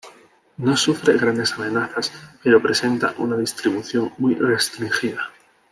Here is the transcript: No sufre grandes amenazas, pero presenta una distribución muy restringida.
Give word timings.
No 0.57 0.75
sufre 0.75 1.15
grandes 1.15 1.53
amenazas, 1.53 2.11
pero 2.41 2.59
presenta 2.59 3.13
una 3.19 3.37
distribución 3.37 4.11
muy 4.17 4.33
restringida. 4.33 5.29